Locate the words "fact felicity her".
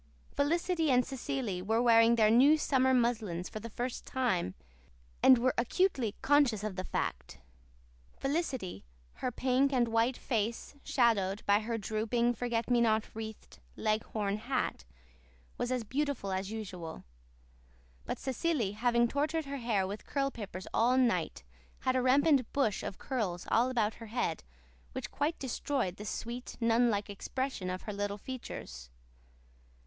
6.83-9.31